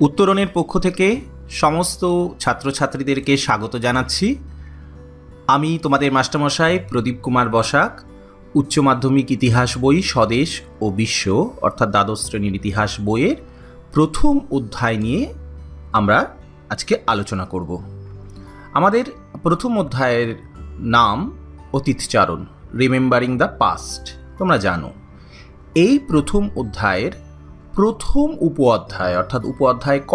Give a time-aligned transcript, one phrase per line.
[0.00, 4.36] উত্তরণের পক্ষ থেকে সমস্ত ছাত্রছাত্রীদেরকে স্বাগত জানাচ্ছি।
[5.46, 8.00] আমি তোমাদের মাস্টারমশাই প্রদীপ কুমার বসাক,
[8.54, 13.36] উচ্চ মাধ্যমিক ইতিহাস বই স্বদেশ ও বিশ্ব, অর্থাৎ দ্বাদশ শ্রেণির ইতিহাস বইয়ের
[13.92, 15.34] প্রথম অধ্যায় নিয়ে
[15.92, 16.34] আমরা
[16.68, 17.82] আজকে আলোচনা করব।
[18.72, 19.04] আমাদের
[19.42, 20.34] প্রথম অধ্যায়ের
[20.78, 21.18] নাম
[21.72, 22.46] অতীতচারণ
[22.78, 24.04] রিমেম্বারিং দ্য পাস্ট
[24.38, 24.90] তোমরা জানো।
[25.74, 27.27] এই প্রথম অধ্যায়ের
[27.78, 30.14] প্রথম উপ অধ্যায় অর্থাৎ উপ অধ্যায় ক,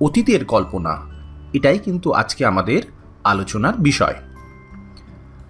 [0.00, 0.96] অতীতের কল্পনা।
[1.52, 2.82] এটাই কিন্তু আজকে আমাদের
[3.24, 4.14] আলোচনার বিষয়।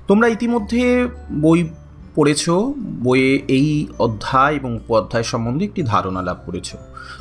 [0.09, 1.09] তোমরা ইতিমধ্যে
[1.41, 1.69] বই
[2.15, 2.51] পড়েছ,
[3.03, 6.75] বইয়ে এই অধ্যায় এবং উপ অধ্যায় সম্বন্ধে একটি ধারণা লাভ করেছ।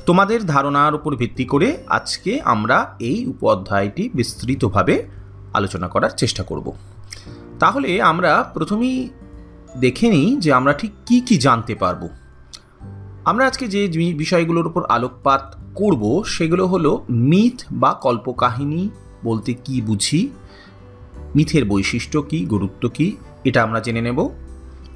[0.06, 5.06] তোমাদের ধারণার উপর ভিত্তি করে আজকে আমরা এই উপ অধ্যায়টি বিস্তৃতভাবে
[5.54, 6.74] আলোচনা করার চেষ্টা করব।
[7.60, 9.10] তাহলে আমরা প্রথমেই
[9.78, 12.10] দেখে নিই যে আমরা ঠিক কি কি জানতে পারব।
[13.28, 18.90] আমরা আজকে যে বিষয়গুলোর উপর আলোকপাত করব, সেগুলো হলো মিথ বা কল্পকাহিনী
[19.24, 20.30] বলতে কি বুঝি,
[21.36, 24.30] মিথের বৈশিষ্ট্য কি, গুরুত্ব কি, এটা আমরা জেনে নেব।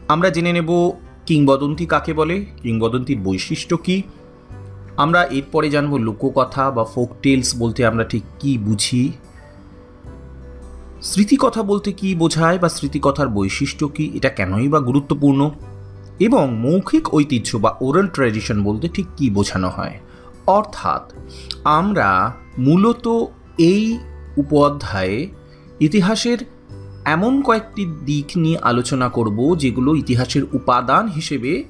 [0.08, 0.92] আমরা জেনে নেব
[1.26, 4.04] কিংবদন্তি কাকে বলে, কিংবদন্তির বৈশিষ্ট্য কি।
[4.98, 9.12] আমরা এরপরে জানব লোককথা বা ফোক টেলস বলতে আমরা ঠিক কি বুঝি।
[11.02, 15.52] স্মৃতিকথা বলতে কি বোঝায় বা স্মৃতিকথার বৈশিষ্ট্য কি, এটা কেনই বা গুরুত্বপূর্ণ?
[16.20, 20.00] এবং মৌখিক ঐতিহ্য বা ওরাল ট্র্যাডিশন বলতে ঠিক কি বোঝানো হয়?
[20.48, 21.14] অর্থাৎ,
[21.64, 23.08] আমরা মূলত
[23.58, 23.98] এই
[24.38, 25.28] উপাধ্যায়ে
[25.80, 26.38] ইতিহাসের
[27.06, 31.64] এমন কয়েকটি দিক নিয়ে আলোচনা করব যেগুলো ইতিহাসের উপাদান হিসেবে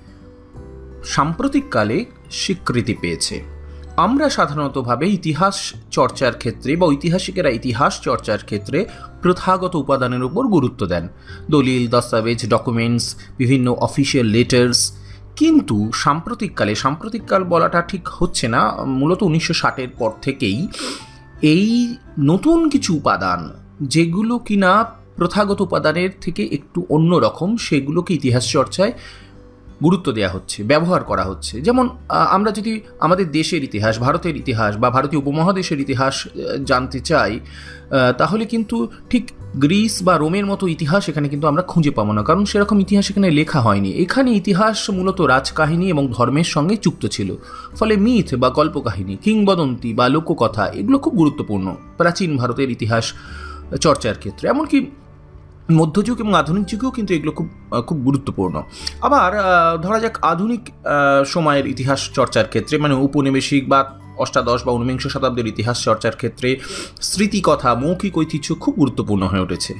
[1.05, 3.60] সাম্প্রতিককালে স্বীকৃতি পেয়েছে।
[4.05, 5.55] আমরা সাধারণতভাবে ইতিহাস
[5.91, 8.79] চর্চার ক্ষেত্রে বা ঐতিহাসিকেরা ইতিহাস চর্চার ক্ষেত্রে
[9.21, 11.05] প্রথাগত উপাদানের উপর গুরুত্ব দেন।
[11.51, 13.05] দলিল, দস্তাবেজ ডকুমেন্টস
[13.37, 14.79] বিভিন্ন অফিসিয়াল লেটার্স
[15.35, 18.61] কিন্তু সাম্প্রতিককালে, সাম্প্রতিককাল বলাটা ঠিক হচ্ছে না।
[18.99, 20.59] মূলত উনিশশো ষাটের পর থেকেই
[21.53, 21.67] এই
[22.31, 23.41] নতুন কিছু উপাদান,
[23.93, 24.71] যেগুলো কিনা
[25.15, 28.93] প্রথাগত উপাদানের থেকে একটু অন্য রকম, সেগুলোকে ইতিহাস চর্চায়
[29.83, 31.85] গুরুত্ব দেওয়া হচ্ছে, ব্যবহার করা হচ্ছে। যেমন
[32.35, 36.15] আমরা যদি আমাদের দেশের ইতিহাস, ভারতের ইতিহাস বা ভারতীয় উপমহাদেশের ইতিহাস
[36.69, 37.33] জানতে চাই
[38.17, 38.77] তাহলে কিন্তু
[39.09, 39.23] ঠিক
[39.55, 43.29] গ্রিস বা রোমের মতো ইতিহাস এখানে কিন্তু আমরা খুঁজে পাবো না। কারণ সেরকম ইতিহাস এখানে
[43.39, 47.29] লেখা হয়নি। এখানে ইতিহাস মূলত রাজকাহিনী এবং ধর্মের সঙ্গে যুক্ত ছিল।
[47.79, 51.67] ফলে মিথ বা কল্পকাহিনী কিংবদন্তি বা লোককথা এগুলো খুব গুরুত্বপূর্ণ
[51.97, 53.05] প্রাচীন ভারতের ইতিহাস
[53.85, 54.77] চর্চার ক্ষেত্রে। এমনকি
[55.79, 57.47] মধ্যযুগ এবং আধুনিক যুগেও কিন্তু এগুলো খুব
[57.87, 58.55] খুব গুরুত্বপূর্ণ।
[59.01, 59.31] আবার
[59.81, 60.61] ধরা যাক আধুনিক
[61.25, 63.79] সময়ের ইতিহাস চর্চার ক্ষেত্রে মানে উপনিবেশিক বা
[64.17, 66.49] অষ্টাদশ বা ঊনবিংশ শতাব্দীর ইতিহাস চর্চার ক্ষেত্রে
[67.01, 69.73] স্মৃতিকথা, মৌখিক ঐতিহ্য খুব গুরুত্বপূর্ণ হয়ে উঠেছে।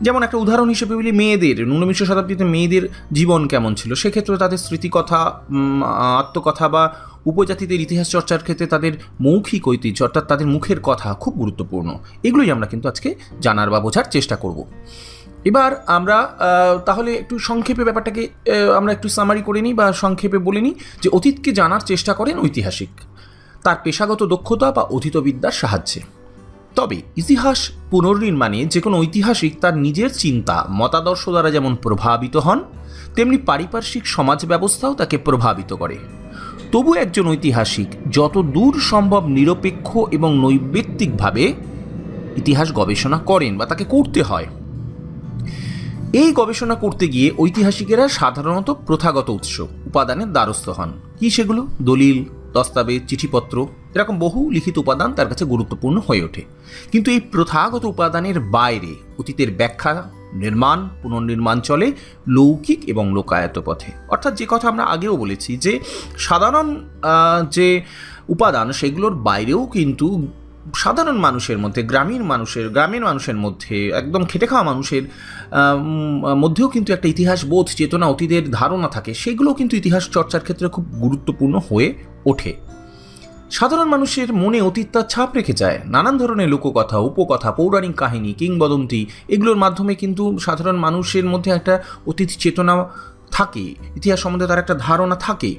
[0.00, 3.94] যেমন একটা উদাহরণ হিসেবে বলি মেয়েদের, ঊনবিংশ শতাব্দীতে মেয়েদের জীবন কেমন ছিল?
[3.94, 5.20] সেক্ষেত্রে তাদের স্মৃতিকথা
[6.20, 6.82] আত্মকথা বা
[7.26, 11.88] উপজাতিদের ইতিহাস চর্চার ক্ষেত্রে তাদের মৌখিক ঐতিহ্য, অর্থাৎ তাদের মুখের কথা খুব গুরুত্বপূর্ণ।
[12.22, 13.08] এগুলোই আমরা কিন্তু আজকে
[13.40, 14.58] জানার বা বোঝার চেষ্টা করব।
[15.44, 16.16] এবার আমরা
[16.86, 18.22] তাহলে একটু সংক্ষেপে ব্যাপারটাকে
[18.78, 22.92] আমরা একটু সামারি করে নিই বা সংক্ষেপে বলে নিই যে অতীতকে জানার চেষ্টা করেন ঐতিহাসিক।
[23.64, 26.00] তার পেশাগত দক্ষতা বা অতীতবিদ্যার সাহায্যে।
[26.74, 27.58] তবে ইতিহাস
[27.90, 32.58] পুনর্নির্মাণে যে কোনো ঐতিহাসিক তার নিজের চিন্তা, মতাদর্শ দ্বারা যেমন প্রভাবিত হন,
[33.16, 35.96] তেমনি পারিপার্শ্বিক সমাজ ব্যবস্থাও তাকে প্রভাবিত করে।
[36.74, 41.54] তবু একজন ঐতিহাসিক, যত দূর সম্ভব নিরপেক্ষ এবং নৈবেত্তিকভাবে
[42.36, 44.46] ইতিহাস গবেষণা করেন বা তাকে করতে হয়।
[46.12, 51.66] এই গবেষণা করতে গিয়ে ঐতিহাসিকেরা সাধারণত প্রথাগত উৎস, উপাদানের দ্বারস্থ হন। কি সেগুলো?
[51.82, 52.24] দলিল
[52.54, 56.42] দস্তাবেজ, চিঠিপত্র, এরকম বহু লিখিত উপাদান তার কাছে গুরুত্বপূর্ণ হয়ে ওঠে।
[56.92, 61.92] কিন্তু এই প্রথাগত উপাদানের বাইরে অতীতের ব্যাখ্যা, নির্মাণ, পুনর্নির্মাণ চলে
[62.28, 65.72] লৌকিক এবং লোকায়ত পথে। অর্থাৎ যে কথা আমরা আগেও বলেছি যে
[66.18, 66.66] সাধারণ
[67.50, 67.82] যে
[68.28, 70.06] উপাদান সেগুলোর বাইরেও কিন্তু
[70.74, 75.04] সাধারণ মানুষের মধ্যে, গ্রামীণ মানুষের গ্রামীণ মানুষের মধ্যে, একদম খেটে খাওয়া মানুষের
[76.36, 80.84] মধ্যেও কিন্তু একটা ইতিহাস বোধ, চেতনা, অতীতের ধারণা থাকে। সেগুলো কিন্তু ইতিহাস চর্চার ক্ষেত্রে খুব
[80.84, 81.88] গুরুত্বপূর্ণ হয়ে
[82.26, 82.54] ওঠে।
[83.50, 89.06] সাধারণ মানুষের মনে অতীত তার ছাপ রেখে যায়। নানান ধরনের লোককথা, উপকথা, পৌরাণিক কাহিনী, কিংবদন্তি,
[89.28, 92.90] এগুলোর মাধ্যমে কিন্তু সাধারণ মানুষের মধ্যে একটা অতীত চেতনা
[93.30, 95.54] থাকে, ইতিহাস সম্বন্ধে তার একটা ধারণা থাকে।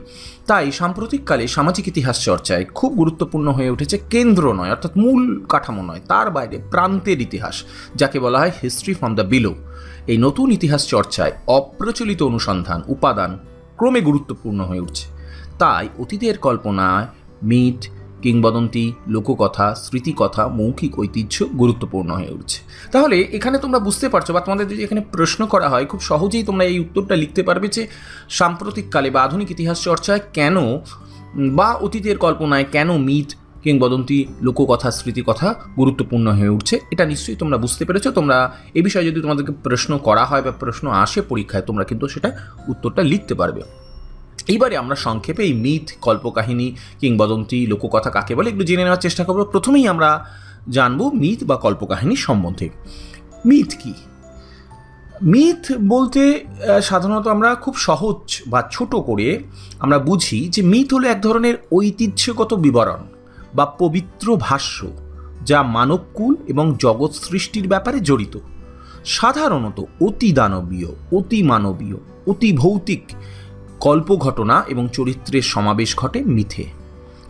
[0.47, 5.99] তাই সাম্প্রতিককালে সামাজিক ইতিহাস চর্চায় খুব গুরুত্বপূর্ণ হয়ে উঠেছে কেন্দ্র নয়, অর্থাৎ মূল কাঠামো নয়,
[6.07, 7.63] তার বাইরে প্রান্তের ইতিহাস,
[7.95, 9.55] যাকে বলা হয় হিস্ট্রি ফ্রম দ্য বিলো
[10.07, 13.37] এই নতুন ইতিহাস চর্চায় অপ্রচলিত অনুসন্ধান, উপাদান
[13.77, 15.14] ক্রমে গুরুত্বপূর্ণ হয়ে উঠছে।
[15.57, 17.05] তাই অতীতের কল্পনায়
[17.43, 17.79] মিথ,
[18.23, 22.59] কিংবদন্তি, লোককথা, স্মৃতিকথা, মৌখিক ঐতিহ্য গুরুত্বপূর্ণ হয়ে উঠছে।
[22.91, 26.63] তাহলে এখানে তোমরা বুঝতে পারছ বা তোমাদের যদি এখানে প্রশ্ন করা হয়, খুব সহজেই তোমরা
[26.71, 27.83] এই উত্তরটা লিখতে পারবে যে
[28.29, 30.57] সাম্প্রতিককালে বা আধুনিক ইতিহাস চর্চায় কেন
[31.57, 33.29] বা অতীতের কল্পনায় কেন মিথ,
[33.63, 38.37] কিংবদন্তি, লোককথা, স্মৃতিকথা গুরুত্বপূর্ণ হয়ে উঠছে, এটা নিশ্চয়ই তোমরা বুঝতে পেরেছ। তোমরা
[38.73, 42.29] এ বিষয়ে যদি তোমাদেরকে প্রশ্ন করা হয় বা প্রশ্ন আসে পরীক্ষায়, তোমরা কিন্তু সেটা
[42.67, 43.61] উত্তরটা লিখতে পারবে।
[44.47, 49.43] এইবারে আমরা সংক্ষেপে এই মিথ, কল্পকাহিনী কিংবদন্তি, লোককথা কাকে বলে, এগুলো জেনে নেওয়ার চেষ্টা করব।
[49.43, 50.25] প্রথমেই আমরা
[50.69, 52.69] জানব মিথ বা কল্পকাহিনী সম্বন্ধে।
[53.45, 53.93] মিথ কি?
[55.23, 56.45] মিথ বলতে
[56.81, 59.43] সাধারণত আমরা খুব সহজ বা ছোট করে
[59.79, 63.03] আমরা বুঝি যে মিথ হলো এক ধরনের ঐতিহ্যগত বিবরণ
[63.55, 64.87] বা পবিত্র ভাষ্য
[65.43, 68.39] যা মানবকুল এবং জগৎ সৃষ্টির ব্যাপারে জড়িত।
[69.05, 71.97] সাধারণত অতি দানবীয়, অতি মানবীয়,
[72.27, 73.03] অতি ভৌতিক
[73.79, 76.65] কল্পঘটনা এবং চরিত্রের সমাবেশ ঘটে মিথে।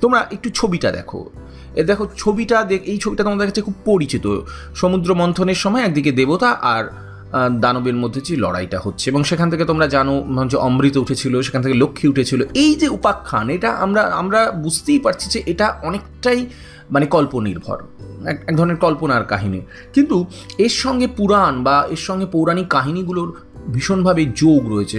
[0.01, 1.30] তোমরা একটু ছবিটা দেখো।
[1.75, 4.39] এ দেখো, ছবিটা দেখ, এই ছবিটা তোমাদের কাছে খুব পরিচিত।
[4.75, 6.92] সমুদ্র মন্থনের সময় একদিকে দেবতা আর
[7.51, 11.75] দানবের মধ্যে যে লড়াইটা হচ্ছে এবং সেখান থেকে তোমরা জানো যে অমৃত উঠেছিল, সেখান থেকে
[11.75, 16.45] লক্ষ্মী উঠেছিল। এই যে উপাখ্যান, এটা আমরা আমরা বুঝতেই পারছি যে এটা অনেকটাই
[16.91, 17.83] মানে কল্পনির্ভর
[18.25, 19.62] এক ধরনের কল্পনার কাহিনী।
[19.94, 20.25] কিন্তু
[20.57, 23.36] এর সঙ্গে পুরাণ বা এর সঙ্গে পৌরাণিক কাহিনীগুলোর
[23.73, 24.97] ভীষণভাবে যোগ রয়েছে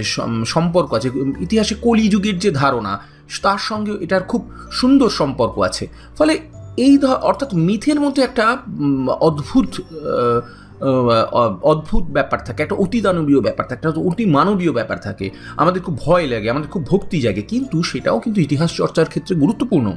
[0.55, 1.09] সম্পর্ক আছে,
[1.45, 2.93] ইতিহাসে কলিযুগের যে ধারণা,
[3.45, 4.41] তার সঙ্গে এটার খুব
[4.79, 5.85] সুন্দর সম্পর্ক আছে।
[6.17, 6.33] ফলে
[6.85, 6.93] এই
[7.29, 8.45] অর্থাৎ মিথের মধ্যে একটা
[9.27, 9.69] অদ্ভুত
[11.71, 15.27] অদ্ভুত ব্যাপার থাকে, একটা অতি দানবীয় ব্যাপার থাকে, একটা অতি মানবীয় ব্যাপার থাকে।
[15.61, 19.87] আমাদের খুব ভয় লাগে, আমাদের খুব ভক্তি জাগে, কিন্তু সেটাও কিন্তু ইতিহাস চর্চার ক্ষেত্রে গুরুত্বপূর্ণ।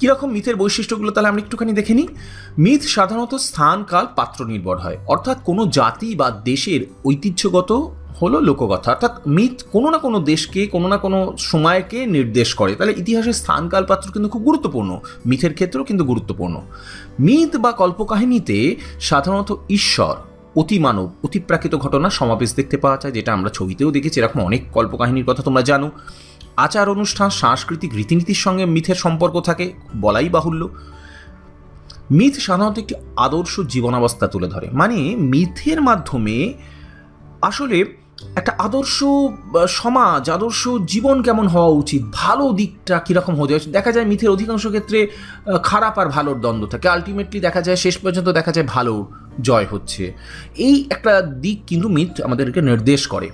[0.00, 2.08] কীরকম মিথের বৈশিষ্ট্যগুলো তাহলে আমরা একটুখানি দেখে নিই?
[2.58, 7.90] মিথ সাধারণত স্থান, কাল, পাত্র নির্ভর হয়। অর্থাৎ কোনো জাতি বা দেশের ঐতিহ্যগত
[8.22, 12.94] হলো লোককথা অর্থাৎ মিথ কোনো না কোনো দেশকে, কোনো না কোনো সময়কে নির্দেশ করে। তাহলে
[12.96, 16.60] ইতিহাসের স্থান কালপাত্র কিন্তু খুব গুরুত্বপূর্ণ। মিথের ক্ষেত্রেও কিন্তু গুরুত্বপূর্ণ।
[17.20, 20.16] মিথ বা কল্পকাহিনীতে সাধারণত ঈশ্বর,
[20.56, 25.42] অতিমানব, অতিপ্রাকৃত ঘটনা সমাবেশ দেখতে পাওয়া যায়, যেটা আমরা ছবিতেও দেখেছি। এরকম অনেক কল্পকাহিনীর কথা
[25.42, 25.90] তোমরা জানো।
[26.58, 30.68] আচার অনুষ্ঠান, সাংস্কৃতিক রীতিনীতির সঙ্গে মিথের সম্পর্ক থাকে, বলাই বাহুল্য।
[32.10, 36.54] মিথ সাধারণত একটি আদর্শ জীবনাবস্থা তুলে ধরে। মানে মিথের মাধ্যমে
[37.42, 37.78] আসলে
[38.36, 39.04] একটা আদর্শ
[39.68, 42.02] সমাজ, আদর্শ জীবন কেমন হওয়া উচিত?
[42.12, 44.98] ভালো দিকটা কীরকম হতে দেখা যায় মিথের অধিকাংশ ক্ষেত্রে
[45.62, 49.02] খারাপ আর ভালোর দ্বন্দ্ব থাকে। আলটিমেটলি দেখা যায়, শেষ পর্যন্ত দেখা যায় ভালোর
[49.40, 50.02] জয় হচ্ছে।
[50.56, 53.28] এই একটা দিক কিন্তু মিথ আমাদেরকে নির্দেশ করে।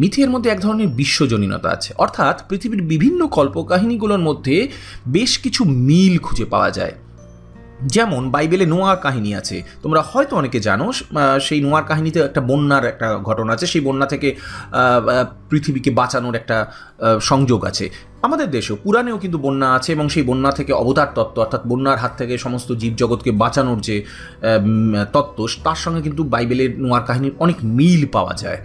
[0.00, 4.56] মিথের মধ্যে এক ধরনের বিশ্বজনীনতা আছে। অর্থাৎ পৃথিবীর বিভিন্ন কল্পকাহিনীগুলোর মধ্যে
[5.08, 6.94] বেশ কিছু মিল খুঁজে পাওয়া যায়।
[7.94, 10.86] যেমন বাইবেলে নোয়ার কাহিনী আছে। তোমরা হয়তো অনেকে জানো
[11.40, 14.28] সেই নোয়ার কাহিনীতে একটা বন্যার একটা ঘটনা আছে। সেই বন্যা থেকে
[15.50, 16.58] পৃথিবীকে বাঁচানোর একটা
[17.20, 17.90] সংযোগ আছে।
[18.22, 22.12] আমাদের দেশেও পুরাণেও কিন্তু বন্যা আছে এবং সেই বন্যা থেকে অবতার তত্ত্ব, অর্থাৎ বন্যার হাত
[22.18, 23.96] থেকে সমস্ত জীবজগৎকে বাঁচানোর যে
[25.12, 28.60] তত্ত্ব, তার সঙ্গে কিন্তু বাইবেলের নোয়ার কাহিনীর অনেক মিল পাওয়া যায়।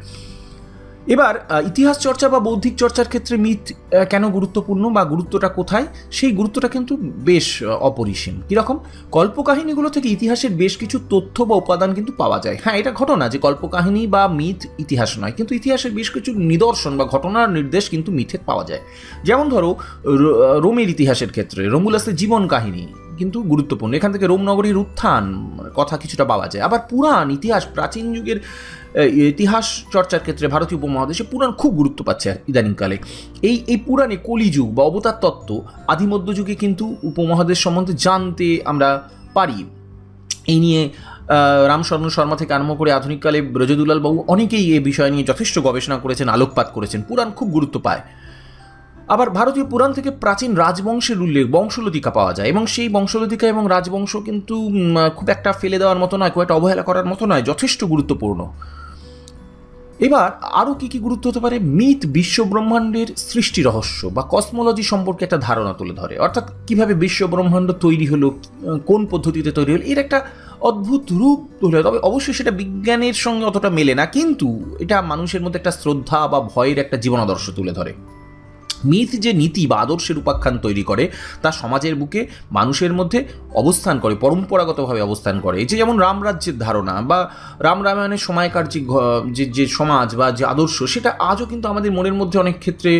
[1.14, 1.34] এবার
[1.72, 3.64] ইতিহাস চর্চা বা বৌদ্ধিক চর্চার ক্ষেত্রে মিথ
[4.12, 5.86] কেন গুরুত্বপূর্ণ বা গুরুত্বটা কোথায়?
[6.18, 6.94] সেই গুরুত্বটা কিন্তু
[7.30, 7.48] বেশ
[7.90, 8.78] অপরিসীম। কীরকম?
[9.18, 13.38] কল্পকাহিনীগুলো থেকে ইতিহাসের বেশ কিছু তথ্য বা উপাদান কিন্তু পাওয়া যায়। হ্যাঁ এটা ঘটনা যে
[13.46, 18.38] কল্পকাহিনী বা মিথ ইতিহাস নয়, কিন্তু ইতিহাসের বেশ কিছু নিদর্শন বা ঘটনার নির্দেশ কিন্তু মিথে
[18.50, 18.84] পাওয়া যায়।
[19.28, 19.70] যেমন ধরো
[20.66, 22.84] রোমের ইতিহাসের ক্ষেত্রে রোমুলাসের জীবন কাহিনী
[23.20, 25.26] কিন্তু গুরুত্বপূর্ণ। এখান থেকে রোমনগরীর উত্থান
[25.80, 28.40] কথা কিছুটা পাওয়া যায়। আবার পুরাণ, ইতিহাস, প্রাচীন যুগের
[29.32, 32.98] ইতিহাস চর্চার ক্ষেত্রে ভারতীয় উপমহাদেশে পুরাণ খুব গুরুত্ব পাচ্ছে ইদানিংকালে।
[33.50, 35.50] এই এই পুরাণে কলিযুগ বা অবতার তত্ত্ব
[35.88, 38.90] আদিমধ্যযুগে কিন্তু উপমহাদেশ সম্বন্ধে জানতে আমরা
[39.34, 39.60] পারি।
[40.54, 40.82] এই নিয়ে
[41.72, 46.28] রামশরণ শর্মা থেকে আরম্ভ করে আধুনিককালে ব্রজদুলাল বাবু অনেকেই এ বিষয় নিয়ে যথেষ্ট গবেষণা করেছেন,
[46.30, 48.02] আলোকপাত করেছেন, পুরাণ খুব গুরুত্ব পায়।
[49.14, 54.14] আবার ভারতীয় পুরাণ থেকে প্রাচীন রাজবংশের উল্লেখ বংশলতিকা পাওয়া যায় এবং সেই বংশলতিকা এবং রাজবংশ
[54.28, 54.56] কিন্তু
[55.18, 58.40] খুব একটা ফেলে দেওয়ার মতো নয়, খুব একটা অবহেলা করার মতো নয়, যথেষ্ট গুরুত্বপূর্ণ।
[60.00, 60.30] এবার
[60.62, 61.60] আরও কী কী গুরুত্ব হতে পারে?
[61.60, 68.08] মিথ বিশ্বব্রহ্মাণ্ডের সৃষ্টি রহস্য বা কসমোলজি সম্পর্কে একটা ধারণা তুলে ধরে। অর্থাৎ কীভাবে বিশ্বব্রহ্মাণ্ড তৈরি
[68.08, 68.28] হলো
[68.90, 70.20] কোন পদ্ধতিতে তৈরি হলো, এর একটা
[70.70, 74.48] অদ্ভুত রূপ তুলে তবে অবশ্যই সেটা বিজ্ঞানের সঙ্গে অতটা মেলে না, কিন্তু
[74.80, 77.94] এটা মানুষের মধ্যে একটা শ্রদ্ধা বা ভয়ের একটা জীবনাদর্শ তুলে ধরে।
[78.92, 81.04] মিথ যে নীতি বা আদর্শের উপাখ্যান তৈরি করে,
[81.42, 83.20] তা সমাজের বুকে মানুষের মধ্যে
[83.56, 87.30] অবস্থান করে, পরম্পরাগতভাবে অবস্থান করে। এই যে যেমন রামরাজ্যের ধারণা বা
[87.60, 88.66] রাম রামায়ণের সময়কার
[89.38, 92.92] যে যে সমাজ বা যে আদর্শ, সেটা আজও কিন্তু আমাদের মনের মধ্যে অনেক ক্ষেত্রে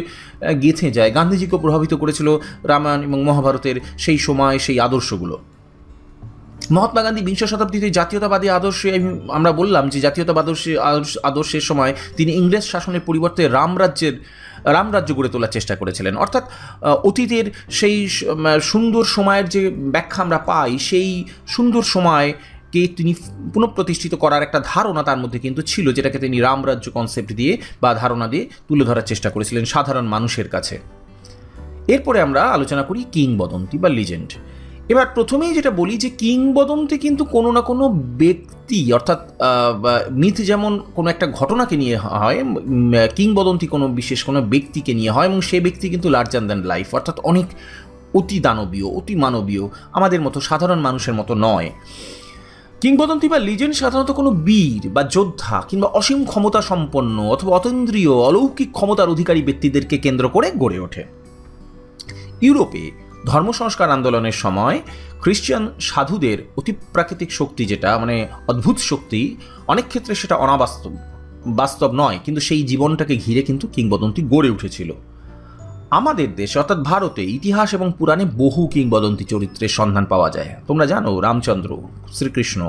[0.62, 2.28] গেঁথে যায়। গান্ধীজিকেও প্রভাবিত করেছিল
[2.64, 5.38] রামায়ণ এবং মহাভারতের সেই সময় সেই আদর্শগুলো।
[6.76, 8.90] মহাত্মা গান্ধী বিংশ শতাব্দীতে জাতীয়তাবাদী আদর্শে
[9.38, 10.46] আমরা বললাম যে জাতীয়তাবাদ
[11.24, 14.16] আদর্শের সময় তিনি ইংরেজ শাসনের পরিবর্তে রামরাজ্যের
[14.74, 16.44] রামরাজ্য গড়ে তোলার চেষ্টা করেছিলেন। অর্থাৎ
[17.04, 18.10] অতীতের সেই
[18.62, 22.34] সুন্দর সময়ের যে ব্যাখ্যা আমরা পাই, সেই সুন্দর সময়
[22.72, 23.16] কে তিনি
[23.54, 28.28] পুনঃপ্রতিষ্ঠিত করার একটা ধারণা তার মধ্যে কিন্তু ছিল, যেটাকে তিনি রামরাজ্য কনসেপ্ট দিয়ে বা ধারণা
[28.28, 30.80] দিয়ে তুলে ধরার চেষ্টা করেছিলেন সাধারণ মানুষের কাছে।
[31.88, 34.34] এরপরে আমরা আলোচনা করি কিংবদন্তি বা লিজেন্ড
[34.92, 37.86] এবার প্রথমেই যেটা বলি যে কিংবদন্তি কিন্তু কোনো না কোনো
[38.22, 39.20] ব্যক্তি, অর্থাৎ
[40.22, 42.40] মিথ যেমন কোনো একটা ঘটনাকে নিয়ে হয়
[43.18, 47.18] কিংবদন্তি কোনো বিশেষ কোনো ব্যক্তিকে নিয়ে হয় এবং সে ব্যক্তি কিন্তু লার্জার দ্যান লাইফ অর্থাৎ
[47.30, 47.48] অনেক
[48.20, 49.64] অতি দানবীয়, অতি মানবীয়,
[49.98, 51.70] আমাদের মতো সাধারণ মানুষের মতো নয়।
[52.82, 58.70] কিংবদন্তি বা লিজেন্ড সাধারণত কোনো বীর বা যোদ্ধা কিংবা অসীম ক্ষমতা সম্পন্ন অথবা অতীন্দ্রিয়, অলৌকিক
[58.78, 61.04] ক্ষমতার অধিকারী ব্যক্তিদেরকে কেন্দ্র করে গড়ে ওঠে।
[62.46, 62.84] ইউরোপে
[63.30, 64.78] ধর্ম সংস্কার আন্দোলনের সময়
[65.22, 68.16] খ্রিস্টান সাধুদের অতিপ্রাকৃতিক শক্তি যেটা মানে
[68.48, 69.22] অদ্ভুত শক্তি,
[69.68, 70.92] অনেক ক্ষেত্রে সেটা অনাবাস্তব,
[71.46, 74.90] বাস্তব নয়, কিন্তু সেই জীবনটাকে ঘিরে কিন্তু কিংবদন্তি গড়ে উঠেছিল।
[75.90, 81.12] আমাদের দেশে, অর্থাৎ ভারতে, ইতিহাস এবং পুরাণে বহু কিংবদন্তি চরিত্রের সন্ধান পাওয়া যায়। তোমরা জানো,
[81.20, 81.72] রামচন্দ্র,
[82.14, 82.62] শ্রীকৃষ্ণ,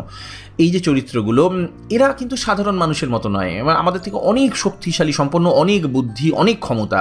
[0.59, 1.43] এই যে চরিত্রগুলো
[1.91, 7.01] এরা কিন্তু সাধারণ মানুষের মতো নয়। আমাদের থেকে অনেক শক্তিশালী, সম্পন্ন, অনেক বুদ্ধি, অনেক ক্ষমতা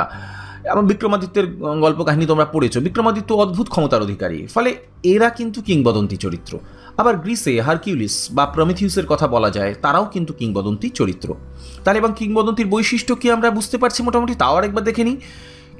[0.71, 6.59] এবং বিক্রমাদিত্যের গল্প কাহিনী তোমরা পড়েছো, বিক্রমাদিত্য অদ্ভুত ক্ষমতার অধিকারী। ফলে এরা কিন্তু কিংবদন্তি চরিত্র।
[6.97, 11.35] আবার গ্রিসে হারকিউলিস বা প্রমিথিউসের কথা বলা যায়, তারাও কিন্তু কিংবদন্তি চরিত্র।
[11.83, 14.35] তাহলে এবং কিংবদন্তির বৈশিষ্ট্য কি আমরা বুঝতে পারছি মোটামুটি?
[14.35, 15.17] তাও আরেকবার দেখে নিই।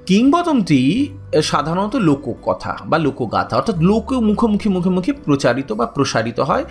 [0.06, 1.10] কিংবদন্তি
[1.44, 6.65] সাধারণত লোককথা বা লোকগাথা, অর্থাৎ লোক মুখোমুখি মুখে মুখে প্রচারিত বা প্রসারিত হয়।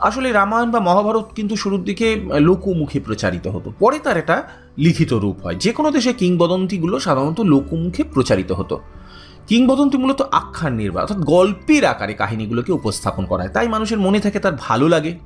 [0.00, 2.06] আসলে রামায়ণ বা মহাভারত কিন্তু শুরুর দিকে
[2.40, 4.42] লোকমুখে প্রচারিত হতো। পরে তার এটা
[4.78, 8.80] লিখিত রূপ হয়। যে কোনো দেশে কিংবদন্তিগুলো সাধারণত লোকমুখে প্রচারিত হতো।
[9.46, 14.52] কিংবদন্তি মূলত আখ্যান নির্বাহ অর্থাৎ গল্পের আকারে কাহিনীগুলোকে উপস্থাপন করায় তাই মানুষের মনে থাকে তার
[14.60, 15.18] ভালো লাগে।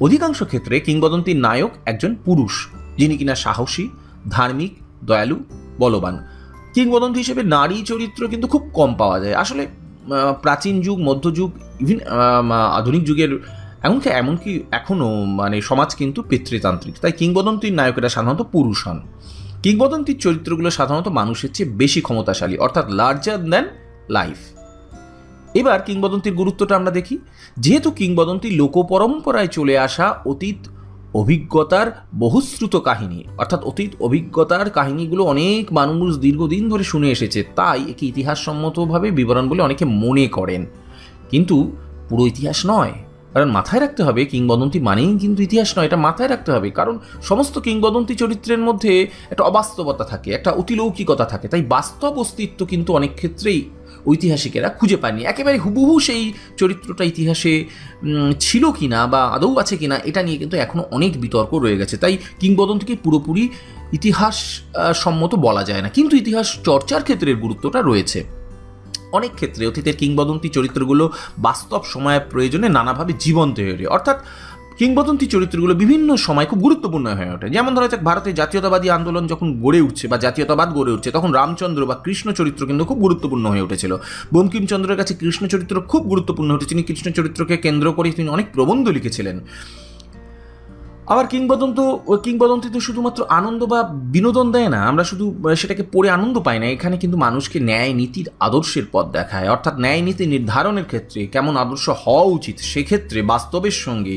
[0.00, 3.88] অধিকাংশ ক্ষেত্রে কিংবদন্তির নায়ক একজন পুরুষ, যিনি কিনা সাহসী,
[4.28, 4.72] ধার্মিক,
[5.04, 5.36] দয়ালু,
[5.78, 6.26] বলবান।
[6.74, 9.66] কিংবদন্তি হিসেবে নারী চরিত্র কিন্তু খুব কম পাওয়া যায়। আসলে
[10.42, 12.00] প্রাচীন যুগ, মধ্যযুগ ইভিন
[12.72, 13.32] আধুনিক যুগের
[13.86, 19.00] এমনকি এমনকি এখনও মানে সমাজ কিন্তু পিতৃতান্ত্রিক। তাই কিংবদন্তির নায়কেরা সাধারণত পুরুষ হন।
[19.62, 23.64] কিংবদন্তির চরিত্রগুলো সাধারণত মানুষের চেয়ে বেশি ক্ষমতাশালী, অর্থাৎ লার্জার দ্যান
[24.10, 24.38] লাইফ
[25.54, 27.18] এবার কিংবদন্তির গুরুত্বটা আমরা দেখি।
[27.56, 30.60] যেহেতু কিংবদন্তি লোকপরম্পরায় চলে আসা অতীত
[31.14, 38.06] অভিজ্ঞতার বহুশ্রুত কাহিনী, অর্থাৎ অতীত অভিজ্ঞতার কাহিনীগুলো অনেক মানুষ দীর্ঘদিন ধরে শুনে এসেছে, তাই একে
[38.06, 40.66] ইতিহাসসম্মতভাবে বিবরণ বলে অনেকে মনে করেন।
[41.30, 41.76] কিন্তু
[42.08, 42.92] পুরো ইতিহাস নয়।
[43.36, 47.58] কারণ মাথায় রাখতে হবে, কিংবদন্তি মানেই কিন্তু ইতিহাস নয়, এটা মাথায় রাখতে হবে। কারণ সমস্ত
[47.58, 53.70] কিংবদন্তি চরিত্রের মধ্যে একটা অবাস্তবতা থাকে, একটা অতিলৌকিকতা থাকে। তাই বাস্তব অস্তিত্ব কিন্তু অনেক ক্ষেত্রেই
[54.06, 57.64] ঐতিহাসিকেরা খুঁজে পায়নি একেবারে হুবহু সেই চরিত্রটা ইতিহাসে
[58.40, 61.96] ছিল কি না বা আদৌ আছে কিনা, এটা নিয়ে কিন্তু এখনও অনেক বিতর্ক রয়ে গেছে।
[61.96, 63.48] তাই কিংবদন্তিকে পুরোপুরি
[63.92, 64.36] ইতিহাস
[64.94, 68.35] সম্মত বলা যায় না। কিন্তু ইতিহাস চর্চার ক্ষেত্রের গুরুত্বটা রয়েছে।
[69.16, 71.04] অনেক ক্ষেত্রে অতীতের কিংবদন্তি চরিত্রগুলো
[71.38, 74.18] বাস্তব সময়ের প্রয়োজনে নানাভাবে জীবন্ত হয়ে ওঠে অর্থাৎ
[74.80, 79.48] কিংবদন্তি চরিত্রগুলো বিভিন্ন সময় খুব গুরুত্বপূর্ণ হয়ে ওঠে। যেমন ধরা যাক ভারতের জাতীয়তাবাদী আন্দোলন যখন
[79.62, 83.64] গড়ে উঠছে বা জাতীয়তাবাদ গড়ে উঠছে, তখন রামচন্দ্র বা কৃষ্ণ চরিত্র কিন্তু খুব গুরুত্বপূর্ণ হয়ে
[83.66, 83.92] উঠেছিল।
[84.34, 88.84] বঙ্কিমচন্দ্রের কাছে কৃষ্ণ চরিত্র খুব গুরুত্বপূর্ণ হয়েছে। তিনি কৃষ্ণ চরিত্রকে কেন্দ্র করে তিনি অনেক প্রবন্ধ
[88.88, 89.36] লিখেছিলেন।
[91.12, 91.78] আবার কিংবদন্ত
[92.26, 93.80] কিংবদন্তি তো শুধুমাত্র আনন্দ বা
[94.14, 95.24] বিনোদন দেয় না, আমরা শুধু
[95.60, 100.02] সেটাকে পড়ে আনন্দ পাই না। এখানে কিন্তু মানুষকে ন্যায় নীতির আদর্শের পথ দেখায়। অর্থাৎ ন্যায়
[100.06, 104.16] নীতি নির্ধারণের ক্ষেত্রে কেমন আদর্শ হওয়া উচিত, সেক্ষেত্রে বাস্তবের সঙ্গে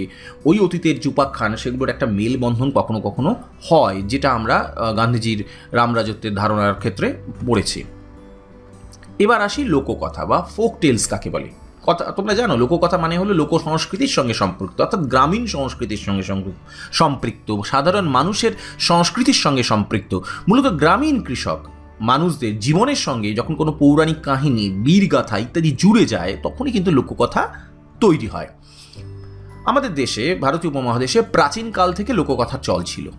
[0.50, 3.31] ওই অতীতের যুপাখ্যান সেগুলোর একটা মেলবন্ধন কখনো কখনো
[3.67, 4.55] হয়, যেটা আমরা
[5.00, 5.39] গান্ধীজির
[5.77, 7.08] রামরাজত্বের ধারণার ক্ষেত্রে
[7.48, 7.79] পড়েছি।
[9.24, 11.50] এবার আসি লোককথা বা ফোক টেলস কাকে বলে।
[11.86, 16.24] কথা, তোমরা জানো, লোককথা মানে হলো লোক সংস্কৃতির সঙ্গে সম্পৃক্ত, অর্থাৎ গ্রামীণ সংস্কৃতির সঙ্গে
[16.92, 21.60] সম্পৃক্ত, সাধারণ মানুষের সংস্কৃতির সঙ্গে সম্পৃক্ত। মূলত গ্রামীণ কৃষক,
[22.02, 27.54] মানুষদের জীবনের সঙ্গে যখন কোনো পৌরাণিক কাহিনী, বীরগাথা ইত্যাদি জুড়ে যায়, তখনই কিন্তু লোককথা
[28.00, 28.48] তৈরি হয়।
[29.66, 33.10] আমাদের দেশে, ভারতীয় উপমহাদেশে প্রাচীনকাল থেকে লোককথার চল ছিল।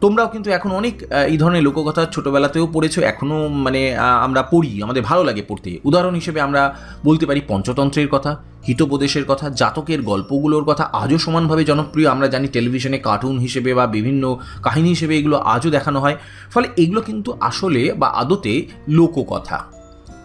[0.00, 0.94] তোমরাও কিন্তু এখন অনেক
[1.28, 6.40] এই ধরনের লোককথা ছোটোবেলাতেও পড়েছো এখনও মানে আমরা পড়ি, আমাদের ভালো লাগে পড়তে। উদাহরণ হিসেবে
[6.40, 6.62] আমরা
[7.04, 8.30] বলতে পারি পঞ্চতন্ত্রের কথা,
[8.66, 14.38] হিতোপদেশের কথা, জাতকের গল্পগুলোর কথা, আজও সমানভাবে জনপ্রিয়। আমরা জানি টেলিভিশনে কার্টুন হিসেবে বা বিভিন্ন
[14.62, 16.16] কাহিনী হিসেবে এগুলো আজও দেখানো হয়।
[16.50, 19.58] ফলে এগুলো কিন্তু আসলে বা আদতে লোককথা।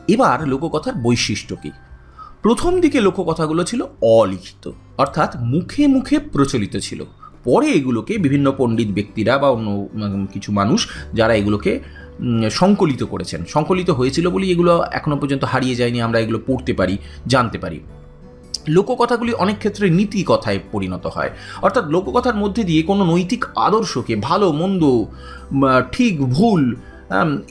[0.07, 1.71] এবার লোককথার বৈশিষ্ট্য কী?
[2.41, 7.05] প্রথম দিকে লোককথাগুলো ছিল অলিখিত, অর্থাৎ মুখে মুখে প্রচলিত ছিল।
[7.43, 11.79] পরে এগুলোকে বিভিন্ন পণ্ডিত ব্যক্তিরা বা অন্য কিছু মানুষ যারা এগুলোকে
[12.51, 17.57] সংকলিত করেছেন। সংকলিত হয়েছিল বলে এগুলো এখনও পর্যন্ত হারিয়ে যায়নি, আমরা এগুলো পড়তে পারি, জানতে
[17.57, 17.79] পারি।
[18.67, 21.29] লোককথাগুলি অনেক ক্ষেত্রে নীতি কথায় পরিণত হয়।
[21.61, 24.83] অর্থাৎ লোককথার মধ্যে দিয়ে কোনো নৈতিক আদর্শকে ভালো, মন্দ
[25.91, 26.75] ঠিক, ভুল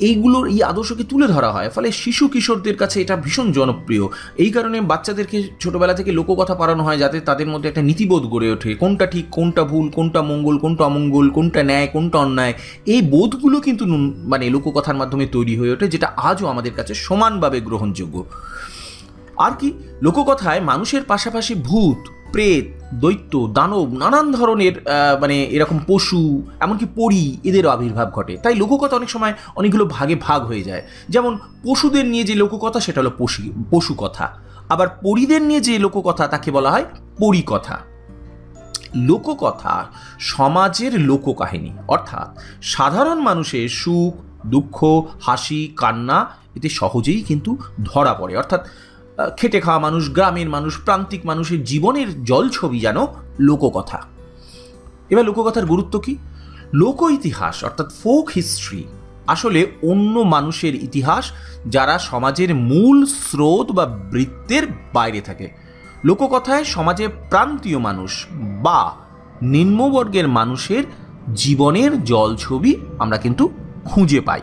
[0.01, 4.81] এইগুলোর এই আদর্শকে তুলে ধরা হয়। ফলে শিশু কিশোরদের কাছে এটা ভীষণ জনপ্রিয়। এই কারণে
[4.81, 9.27] বাচ্চাদেরকে ছোটবেলা থেকে লোককথা পড়ানো হয় যাতে তাদের মধ্যে একটা নীতিবোধ গড়ে ওঠে। কোনটা ঠিক,
[9.31, 12.55] কোনটা ভুল, কোনটা মঙ্গল, কোনটা অমঙ্গল, কোনটা ন্যায়, কোনটা অন্যায়।
[12.87, 13.87] এই বোধগুলো কিন্তু
[14.27, 18.25] মানে লোককথার মাধ্যমে তৈরি হয়ে ওঠে, যেটা আজও আমাদের কাছে সমানভাবে গ্রহণযোগ্য।
[19.37, 19.73] আর কি?
[20.03, 21.97] লোককথায় মানুষের পাশাপাশি ভূত
[22.33, 24.75] প্রেত, দৈত্য, দানব, নানান ধরনের
[25.21, 30.41] মানে এরকম পশু, এমনকি পরী, এদেরও আবির্ভাব ঘটে। তাই লোককথা অনেক সময় অনেকগুলো ভাগে ভাগ
[30.47, 34.27] হয়ে যায়। যেমন পশুদের নিয়ে যে লোককথা সেটা হলো পশু পশু কথা।
[34.69, 36.85] আবার পরীদের নিয়ে যে লোককথা তাকে বলা হয়
[37.19, 37.77] পরিকথা
[38.95, 39.75] লোককথা
[40.19, 42.29] সমাজের লোককাহিনী অর্থাৎ
[42.63, 44.13] সাধারণ মানুষের সুখ,
[44.47, 44.77] দুঃখ,
[45.23, 46.19] হাসি, কান্না,
[46.57, 47.51] এতে সহজেই কিন্তু
[47.85, 48.67] ধরা পড়ে। অর্থাৎ
[49.37, 52.97] খেটে খাওয়া মানুষ, গ্রামের মানুষ, প্রান্তিক মানুষের জীবনের জলছবি যেন
[53.41, 54.03] লোককথা।
[55.11, 56.17] এবার লোককথার গুরুত্ব কি?
[56.75, 58.85] লোক ইতিহাস অর্থাৎ ফোক হিস্ট্রি,
[59.27, 61.33] আসলে অন্য মানুষের ইতিহাস
[61.67, 65.51] যারা সমাজের মূল স্রোত বা বৃত্তের বাইরে থাকে।
[66.05, 68.27] লোককথায় সমাজে প্রান্তীয় মানুষ
[68.63, 68.95] বা
[69.43, 70.85] নিম্নবর্গের মানুষের
[71.35, 73.49] জীবনের জল ছবি আমরা কিন্তু
[73.85, 74.41] খুঁজে পাই।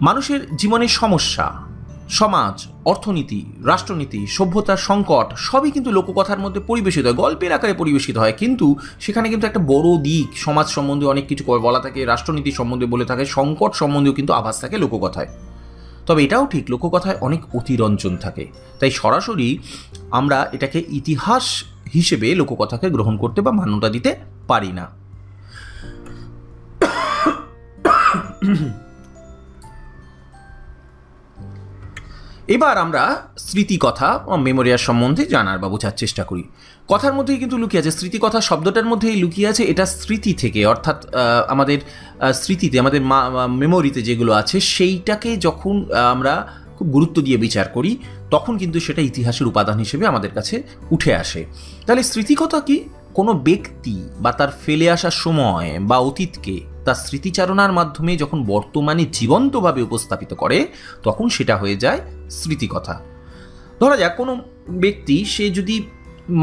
[0.00, 1.67] মানুষের জীবনের সমস্যা
[2.08, 8.32] সমাজ, অর্থনীতি, রাষ্ট্রনীতি সভ্যতার সংকট, সবই কিন্তু লোককথার মধ্যে পরিবেশিত হয়, গল্পের আকারে পরিবেশিত হয়।
[8.38, 13.04] কিন্তু সেখানে কিন্তু একটা বড় দিক, সমাজ সম্বন্ধে অনেক কিছু বলা থাকে, রাষ্ট্রনীতি সম্বন্ধে বলে
[13.04, 15.26] থাকে, সংকট সম্বন্ধেও কিন্তু আভাস থাকে লোককথায়।
[16.06, 18.46] তবে এটাও ঠিক, লোককথায় অনেক অতিরঞ্জন থাকে।
[18.80, 19.58] তাই সরাসরি
[20.10, 24.16] আমরা এটাকে ইতিহাস হিসেবে লোককথাকে গ্রহণ করতে বা মান্যতা দিতে
[24.48, 24.88] পারি না।
[32.54, 33.02] এবার আমরা
[33.48, 36.44] স্মৃতিকথা ও মেমোরিয়ার সম্বন্ধে জানার বা বোঝার চেষ্টা করি।
[36.92, 40.98] কথার মধ্যেই কিন্তু লুকিয়ে আছে, স্মৃতিকথা শব্দটার মধ্যেই লুকিয়ে আছে এটা স্মৃতি থেকে, অর্থাৎ
[41.54, 41.78] আমাদের
[42.42, 43.00] স্মৃতিতে, আমাদের
[43.62, 45.74] মেমোরিতে যেগুলো আছে সেইটাকে যখন
[46.14, 46.34] আমরা
[46.76, 47.92] খুব গুরুত্ব দিয়ে বিচার করি,
[48.34, 50.56] তখন কিন্তু সেটা ইতিহাসের উপাদান হিসেবে আমাদের কাছে
[50.94, 51.40] উঠে আসে।
[51.86, 52.76] তাহলে স্মৃতিকথা কি
[53.18, 56.56] কোনো ব্যক্তি বা তার ফেলে আসা সময় বা অতীতকে
[56.88, 60.58] তার স্মৃতিচারণার মাধ্যমে যখন বর্তমানে জীবন্তভাবে উপস্থাপিত করে,
[61.06, 62.00] তখন সেটা হয়ে যায়
[62.38, 62.94] স্মৃতিকথা।
[63.80, 64.32] ধরা যাক কোনো
[64.84, 65.76] ব্যক্তি সে যদি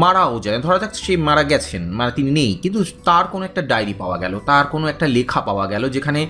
[0.02, 3.94] মারাও যায়, ধরা যাক সে মারা গেছেন মানে তিনি নেই, কিন্তু তার কোনো একটা ডায়েরি
[4.02, 6.20] পাওয়া গেল, তার কোনো একটা লেখা পাওয়া গেল, যেখানে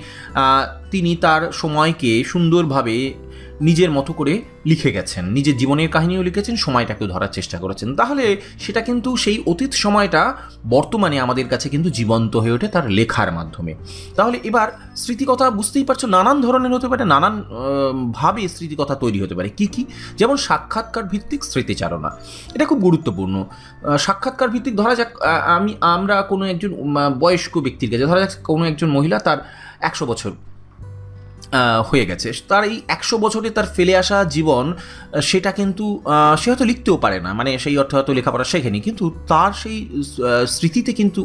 [0.97, 2.97] তিনি তার সময়কে সুন্দরভাবে
[3.69, 4.35] নিজের মতো করে
[4.71, 8.25] লিখে গেছেন। নিজের জীবনের কাহিনীও লিখেছেন, সময়টাকেও ধরার চেষ্টা করেছেন। তাহলে
[8.65, 10.23] সেটা কিন্তু সেই অতীত সময়টা
[10.75, 13.73] বর্তমানে আমাদের কাছে কিন্তু জীবন্ত হয়ে ওঠে তার লেখার মাধ্যমে।
[14.17, 14.69] তাহলে এবার
[15.03, 17.35] স্মৃতিকথা বুঝতেই পারছ, নানান ধরনের হতে পারে, নানান
[18.19, 19.83] ভাবে স্মৃতিকথা তৈরি হতে পারে। কি কি?
[20.19, 22.11] যেমন সাক্ষাৎকার ভিত্তিক স্মৃতিচারণা।
[22.55, 23.37] এটা খুব গুরুত্বপূর্ণ।
[24.07, 25.11] সাক্ষাৎকার ভিত্তিক ধরা যাক
[25.57, 26.71] আমি, আমরা কোনো একজন
[27.23, 29.39] বয়স্ক ব্যক্তির কাছে, ধরা যাক কোনো একজন মহিলা তার
[29.89, 30.33] একশো বছর
[31.91, 34.65] হয়ে গেছে। তার এই একশো বছরে তার ফেলে আসা জীবন
[35.23, 36.03] সেটা কিন্তু
[36.41, 39.79] সে হয়তো লিখতেও পারে না। মানে সেই অর্থে হয়তো লেখাপড়া শেখেনি। কিন্তু তার সেই
[40.49, 41.21] স্মৃতিতে কিন্তু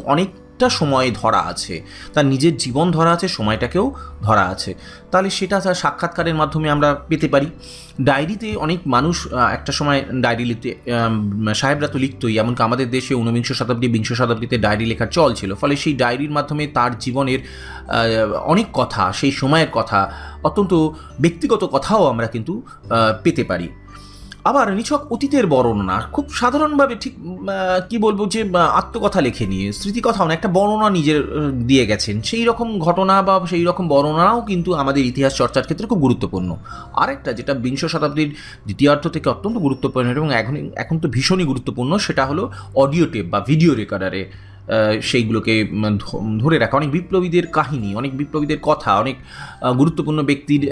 [0.61, 1.75] অনেকটা সময় ধরা আছে।
[2.13, 3.85] তার নিজের জীবন ধরা আছে, সময়টাকেও
[4.27, 4.71] ধরা আছে।
[5.11, 7.47] তাহলে সেটা তার সাক্ষাৎকারের মাধ্যমে আমরা পেতে পারি।
[8.07, 9.15] ডায়েরিতে অনেক মানুষ
[9.57, 10.69] একটা সময় ডায়েরি লিখতে
[11.61, 15.73] সাহেবরা তো লিখতই। এমনকি আমাদের দেশে ঊনবিংশ শতাব্দী, বিংশ শতাব্দীতে ডায়েরি লেখার চল ছিল। ফলে
[15.83, 17.39] সেই ডায়েরির মাধ্যমে তার জীবনের
[18.53, 19.99] অনেক কথা, সেই সময়ের কথা,
[20.47, 20.73] অত্যন্ত
[21.23, 22.53] ব্যক্তিগত কথাও আমরা কিন্তু
[23.23, 23.67] পেতে পারি।
[24.49, 27.13] আবার নিছক অতীতের বর্ণনা, খুব সাধারণভাবে ঠিক
[27.89, 28.41] কি বলব যে
[28.79, 31.21] আত্মকথা লেখে নিয়ে, স্মৃতিকথাও না, একটা বর্ণনা নিজের
[31.69, 36.01] দিয়ে গেছেন। সেই রকম ঘটনা বা সেই রকম বর্ণনাও কিন্তু আমাদের ইতিহাস চর্চার ক্ষেত্রে খুব
[36.05, 36.49] গুরুত্বপূর্ণ।
[37.01, 38.29] আরেকটা যেটা বিংশ শতাব্দীর
[38.67, 42.43] দ্বিতীয়ার্ধ থেকে অত্যন্ত গুরুত্বপূর্ণ এবং এখন এখন তো ভীষণই গুরুত্বপূর্ণ, সেটা হলো
[42.83, 44.21] অডিও টেপ বা ভিডিও রেকর্ডারে
[45.01, 45.53] সেইগুলোকে
[46.39, 49.15] ধরে রাখা। অনেক বিপ্লবীদের কাহিনী, অনেক বিপ্লবীদের কথা, অনেক
[49.77, 50.63] গুরুত্বপূর্ণ ব্যক্তির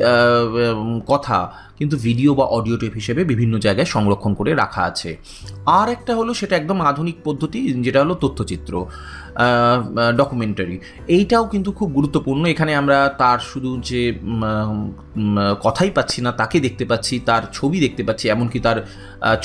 [1.07, 1.37] কথা
[1.77, 5.17] কিন্তু ভিডিও বা অডিও টেপ হিসেবে বিভিন্ন জায়গায় সংরক্ষণ করে রাখা আছে।
[5.65, 8.73] আর একটা হলো সেটা একদম আধুনিক পদ্ধতি, যেটা হলো তথ্যচিত্র।
[10.19, 10.75] ডকুমেন্টারি
[11.17, 14.01] এইটাও কিন্তু খুব গুরুত্বপূর্ণ। এখানে আমরা তার শুধু যে
[15.65, 18.77] কথাই পাচ্ছি না, তাকে দেখতে পাচ্ছি, তার ছবি দেখতে পাচ্ছি, এমনকি তার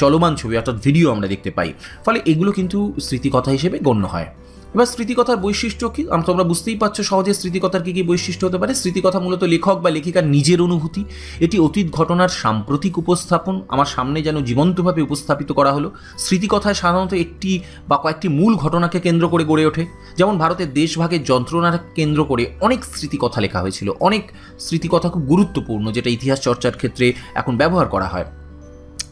[0.00, 1.70] চলমান ছবি, অর্থাৎ ভিডিও আমরা দেখতে পাই।
[2.04, 4.28] ফলে এগুলো কিন্তু স্মৃতিকথা হিসেবে গণ্য হয়।
[4.74, 6.06] এবার স্মৃতিকথার বৈশিষ্ট্য কি?
[6.26, 10.26] তোমরা বুঝতেই পারছ সহজে স্মৃতিকথার কী কী বৈশিষ্ট্য হতে পারে। স্মৃতিকথা মূলত লেখক বা লেখিকার
[10.26, 11.04] নিজের অনুভূতি।
[11.40, 17.60] এটি অতীত ঘটনার সাম্প্রতিক উপস্থাপন, আমার সামনে যেন জীবন্তভাবে উপস্থাপিত করা হলো। স্মৃতিকথায় সাধারণত একটি
[17.88, 19.86] বা কয়েকটি মূল ঘটনাকে কেন্দ্র করে গড়ে ওঠে।
[20.18, 26.10] যেমন ভারতের দেশভাগের যন্ত্রণার কেন্দ্র করে অনেক স্মৃতিকথা লেখা হয়েছিল। অনেক স্মৃতিকথা খুব গুরুত্বপূর্ণ, যেটা
[26.10, 28.24] ইতিহাস চর্চার ক্ষেত্রে এখন ব্যবহার করা হয়।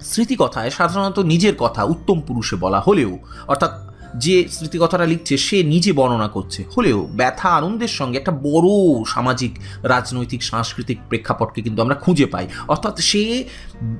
[0.02, 6.28] স্মৃতিকথায় সাধারণত নিজের কথা উত্তম পুরুষে বলা হলেও, অর্থাৎ যে স্মৃতিকথাটা লিখছে, সে নিজে বর্ণনা
[6.28, 8.68] করছে। হলেও ব্যথা আনন্দের সঙ্গে একটা বড়
[9.06, 13.44] সামাজিক, রাজনৈতিক, সাংস্কৃতিক প্রেক্ষাপটকে কিন্তু আমরা খুঁজে পাই। অর্থাৎ সে,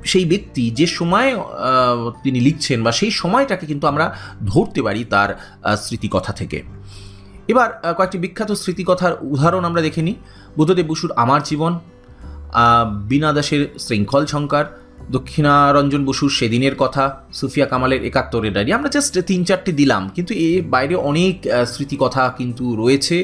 [0.04, 1.36] সেই ব্যক্তি যে সময়
[2.22, 5.38] তিনি লিখছেন বা সেই সময়টাকে কিন্তু আমরা ধরতে পারি তার
[5.76, 6.62] স্মৃতিকথা থেকে।
[7.48, 10.14] এবার কয়েকটি বিখ্যাত স্মৃতিকথার উদাহরণ আমরা দেখে নিই।
[10.56, 11.78] বুদ্ধদেব বসুর আমার জীবন
[13.08, 14.81] বীণা দাসের শৃঙ্খল ঝঙ্কার
[15.16, 17.04] দক্ষিণারঞ্জন বসুর সেদিনের কথা,
[17.38, 21.36] সুফিয়া কামালের একাত্তরের ডায়েরি। আমরা জাস্ট তিন চারটি দিলাম, কিন্তু এর বাইরে অনেক
[21.72, 23.16] স্মৃতিকথা কিন্তু রয়েছে।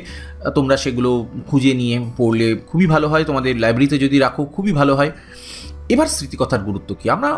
[0.57, 1.11] তোমরা সেগুলো
[1.48, 5.12] খুঁজে নিয়ে পড়লে খুবই ভালো হয়। তোমাদের লাইব্রেরিতে যদি রাখো, খুবই ভালো হয়।
[5.94, 7.07] এবার স্মৃতিকথার গুরুত্ব কী?
[7.16, 7.31] আমরা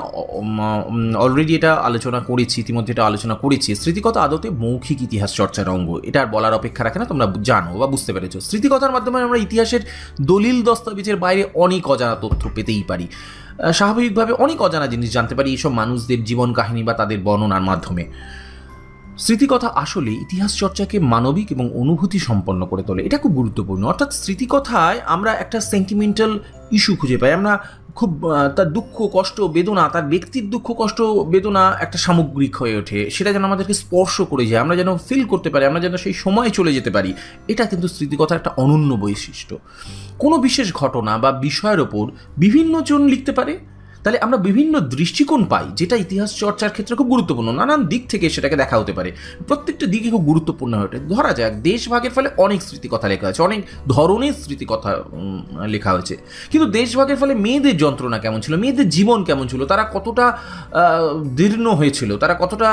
[1.24, 6.18] অলরেডি এটা আলোচনা করেছি, ইতিমধ্যে এটা আলোচনা করেছি। স্মৃতিকথা আদতে মৌখিক ইতিহাস চর্চার অঙ্গ। এটা
[6.22, 9.82] আর বলার অপেক্ষা রাখে না, তোমরা জানো বা বুঝতে পেরেছ। স্মৃতিকথার মাধ্যমে আমরা ইতিহাসের
[10.30, 13.06] দলিল দস্তাবেজের বাইরে অনেক অজানা তথ্য পেতেই পারি।
[13.73, 18.05] স্বাভাবিকভাবে অনেক অজানা জিনিস জানতে পারি এইসব মানুষদের জীবন কাহিনী বা তাদের বর্ণনার মাধ্যমে।
[19.20, 25.00] স্মৃতিকথা আসলে ইতিহাস চর্চাকে মানবিক এবং অনুভূতি সম্পন্ন করে তোলে। এটা খুব গুরুত্বপূর্ণ। অর্থাৎ স্মৃতিকথায়
[25.06, 26.38] আমরা একটা সেন্টিমেন্টাল
[26.72, 28.24] ইস্যু খুঁজে পাই। আমরা খুব
[28.56, 33.44] তার দুঃখ, কষ্ট, বেদনা, তার ব্যক্তির দুঃখ, কষ্ট, বেদনা একটা সামগ্রিক হয়ে ওঠে। সেটা যেন
[33.44, 36.90] আমাদেরকে স্পর্শ করে যায়, আমরা যেন ফিল করতে পারি, আমরা যেন সেই সময় চলে যেতে
[36.90, 37.14] পারি।
[37.48, 39.59] এটা কিন্তু স্মৃতিকথার একটা অনন্য বৈশিষ্ট্য।
[40.18, 43.59] কোনো বিশেষ ঘটনা বা বিষয়ের ওপর বিভিন্ন জন লিখতে পারে
[44.02, 48.56] তাহলে আমরা বিভিন্ন দৃষ্টিকোণ পাই যেটা ইতিহাস চর্চার ক্ষেত্রে খুব গুরুত্বপূর্ণ। নানান দিক থেকে সেটাকে
[48.62, 49.10] দেখা হতে পারে।
[49.48, 53.60] প্রত্যেকটা দিকে খুব গুরুত্বপূর্ণ হয়ে ওঠে। ধরা যাক, দেশভাগের ফলে অনেক স্মৃতিকথা লেখা হয়েছে, অনেক
[53.88, 54.90] ধরনের স্মৃতিকথা
[55.74, 56.14] লেখা হয়েছে।
[56.50, 58.54] কিন্তু দেশভাগের ফলে মেয়েদের যন্ত্রণা কেমন ছিল?
[58.56, 59.60] মেয়েদের জীবন কেমন ছিল?
[59.66, 60.26] তারা কতটা
[61.38, 62.10] দীর্ণ হয়েছিল?
[62.22, 62.68] তারা কতটা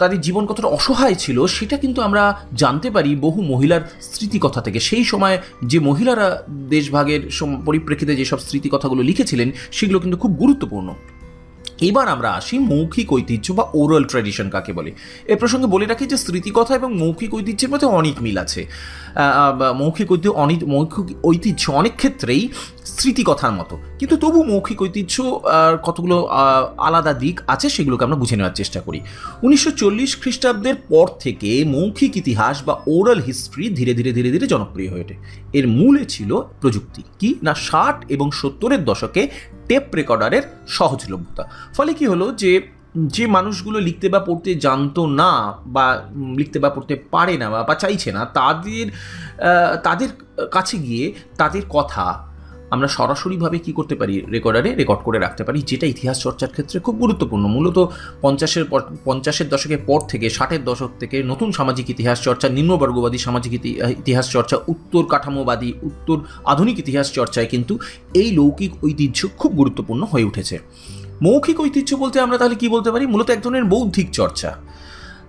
[0.00, 1.38] তাদের জীবন কতটা অসহায় ছিল?
[1.56, 2.22] সেটা কিন্তু আমরা
[2.62, 5.36] জানতে পারি বহু মহিলার স্মৃতিকথা থেকে। সেই সময়
[5.70, 6.28] যে মহিলারা
[6.74, 7.20] দেশভাগের
[7.66, 10.94] পরিপ্রেক্ষিতে যেসব স্মৃতিকথাগুলো লিখেছিলেন, সেগুলো কিন্তু খুব গুরুত্ব গুরুত্বপূর্ণ।
[11.80, 14.90] এবার আমরা আসি মৌখিক ঐতিহ্য বা ওরাল ট্র্যাডিশন কাকে বলে।
[15.26, 18.66] এ প্রসঙ্গে বলে রাখি যে স্মৃতিকথা এবং মৌখিক ঐতিহ্যের মধ্যে অনেক মিল আছে।
[19.76, 22.48] মৌখিক ঐতিহ্য অনেক, মৌখিক ঐতিহ্য অনেক ক্ষেত্রেই
[22.84, 25.40] স্মৃতিকথার মতো। কিন্তু তবু মৌখিক ঐতিহ্য
[25.82, 26.26] কতগুলো
[26.78, 29.00] আলাদা দিক আছে সেগুলোকে আমরা বুঝে নেওয়ার চেষ্টা করি।
[29.42, 34.90] উনিশশো চল্লিশ খ্রিস্টাব্দের পর থেকে মৌখিক ইতিহাস বা ওরাল হিস্ট্রি ধীরে ধীরে ধীরে ধীরে জনপ্রিয়
[34.90, 35.14] হয়ে ওঠে।
[35.52, 37.34] এর মূলে ছিল প্রযুক্তি। কি?
[37.42, 39.28] না, ষাট এবং সত্তরের দশকে
[39.68, 41.44] টেপ রেকর্ডারের সহজলভ্যতা।
[41.76, 42.52] ফলে কি হলো যে
[42.94, 45.32] যে মানুষগুলো লিখতে বা পড়তে জানতো না
[45.66, 45.86] বা
[46.36, 48.86] লিখতে বা পড়তে পারে না বা চাইছে না, তাদের
[49.82, 50.10] তাদের
[50.50, 51.04] কাছে গিয়ে
[51.36, 52.06] তাদের কথা
[52.70, 54.14] আমরা সরাসরিভাবে কি করতে পারি?
[54.20, 57.78] রেকর্ডারে রেকর্ড করে রাখতে পারি, যেটা ইতিহাস চর্চার ক্ষেত্রে খুব গুরুত্বপূর্ণ। মূলত
[58.22, 63.52] পঞ্চাশের পর, পঞ্চাশের দশকের পর থেকে, ষাটের দশক থেকে নতুন সামাজিক ইতিহাস চর্চা নিম্নবর্গবাদী সামাজিক
[64.02, 67.78] ইতিহাস চর্চা, উত্তর কাঠামোবাদী, উত্তর আধুনিক ইতিহাস চর্চায় কিন্তু
[68.14, 70.58] এই লৌকিক ঐতিহ্য খুব গুরুত্বপূর্ণ হয়ে উঠেছে।
[71.22, 73.04] মৌখিক ঐতিহ্য বলতে আমরা তাহলে কি বলতে পারি?
[73.06, 74.50] মূলত এক ধরনের বৌদ্ধিক চর্চা।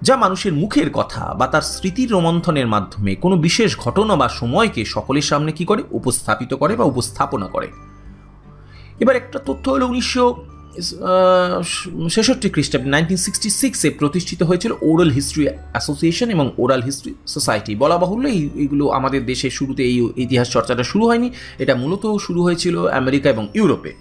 [0.02, 5.22] যা মানুষের মুখের কথা বা তার স্মৃতির রোমন্থনের মাধ্যমে কোনো বিশেষ ঘটনা বা সময়কে সকলের
[5.22, 5.84] সামনে কি করে?
[5.92, 7.68] উপস্থাপিত করে বা উপস্থাপনা করে।
[9.00, 10.26] এবার একটা তথ্য হলো উনিশশো
[12.12, 17.98] ছেষট্টি খ্রিস্টাব্দে নাইনটিন সিক্সটি সিক্সে প্রতিষ্ঠিত হয়েছিল ওরাল হিস্ট্রি অ্যাসোসিয়েশন এবং ওরাল হিস্ট্রি সোসাইটি। বলা
[17.98, 23.30] বাহুল্য এইগুলো আমাদের দেশে শুরুতে এই ইতিহাস চর্চাটা শুরু হয়নি। এটা মূলত শুরু হয়েছিল আমেরিকা
[23.30, 23.92] এবং ইউরোপে।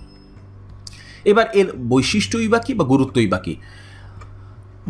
[1.24, 3.54] এবার এর বৈশিষ্ট্যই বাকি বা গুরুত্বই বাকি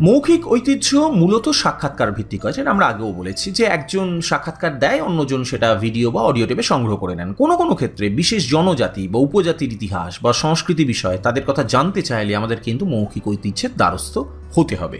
[0.07, 0.89] মৌখিক ঐতিহ্য
[1.21, 6.07] মূলত সাক্ষাৎকার ভিত্তিক হয়, যেটা আমরা আগেও বলেছি যে একজন সাক্ষাৎকার দেয়, অন্যজন সেটা ভিডিও
[6.15, 10.31] বা অডিও টেপে সংগ্রহ করে নেন। কোনো কোনো ক্ষেত্রে বিশেষ জনজাতি বা উপজাতির ইতিহাস বা
[10.43, 14.15] সংস্কৃতি বিষয়ে তাদের কথা জানতে চাইলে আমাদের কিন্তু মৌখিক ঐতিহ্যের দ্বারস্থ
[14.55, 14.99] হতে হবে।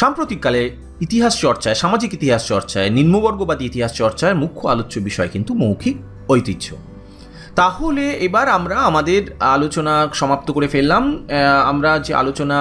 [0.00, 0.62] সাম্প্রতিককালে
[1.06, 5.96] ইতিহাস চর্চায়, সামাজিক ইতিহাস চর্চায়, নিম্নবর্গবাদী ইতিহাস চর্চায় মুখ্য আলোচ্য বিষয় কিন্তু মৌখিক
[6.34, 6.66] ঐতিহ্য।
[7.60, 9.22] তাহলে এবার আমরা আমাদের
[9.56, 11.04] আলোচনা সমাপ্ত করে ফেললাম।
[11.72, 12.58] আমরা যে আলোচনা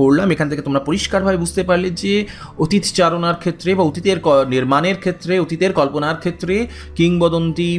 [0.00, 2.14] করলাম, এখান থেকে তোমরা পরিষ্কারভাবে বুঝতে পারলে যে
[2.58, 4.18] অতীত চারণার ক্ষেত্রে বা অতীতের
[4.54, 6.54] নির্মাণের ক্ষেত্রে, অতীতের কল্পনার ক্ষেত্রে,
[6.98, 7.70] কিংবদন্তি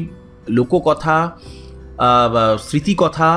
[0.58, 1.18] লোককথা
[2.68, 3.32] স্মৃতিকথা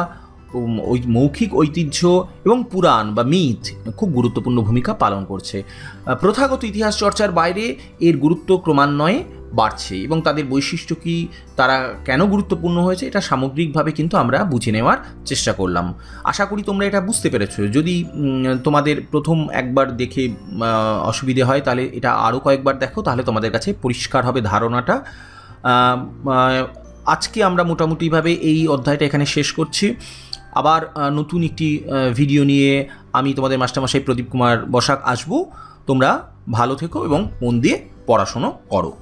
[0.92, 2.00] ওই মৌখিক ঐতিহ্য
[2.46, 3.62] এবং পুরাণ বা মিথ
[3.98, 5.56] খুব গুরুত্বপূর্ণ ভূমিকা পালন করছে।
[6.22, 7.64] প্রথাগত ইতিহাস চর্চার বাইরে
[8.06, 9.18] এর গুরুত্ব ক্রমান্বয়ে
[9.58, 11.16] বাড়ছে এবং তাদের বৈশিষ্ট্য কি,
[11.58, 11.76] তারা
[12.08, 14.98] কেন গুরুত্বপূর্ণ হয়েছে, এটা সামগ্রিকভাবে কিন্তু আমরা বুঝে নেওয়ার
[15.30, 15.86] চেষ্টা করলাম।
[16.30, 17.94] আশা করি তোমরা এটা বুঝতে পেরেছ। যদি
[18.66, 20.22] তোমাদের প্রথম একবার দেখে
[21.10, 24.96] অসুবিধে হয়, তাহলে এটা আরও কয়েকবার দেখো, তাহলে তোমাদের কাছে পরিষ্কার হবে ধারণাটা।
[27.14, 29.86] আজকে আমরা মোটামুটিভাবে এই অধ্যায়টা এখানে শেষ করছি।
[30.60, 30.80] আবার
[31.18, 31.68] নতুন একটি
[32.18, 32.72] ভিডিও নিয়ে
[33.18, 35.30] আমি তোমাদের মাস্টারমশাই প্রদীপ কুমার বসাক আসব।
[35.88, 36.10] তোমরা
[36.58, 37.76] ভালো থেকো এবং মন দিয়ে
[38.08, 38.92] পড়াশুনো করো।